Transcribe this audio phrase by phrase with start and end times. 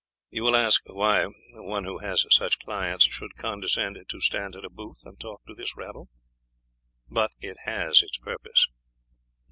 [0.31, 4.69] You will ask why one who has such clients should condescend to stand at a
[4.71, 6.09] booth and talk to this rabble;
[7.07, 8.65] but it has its purpose.